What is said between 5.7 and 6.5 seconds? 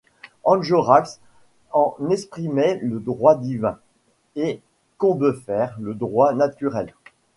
le droit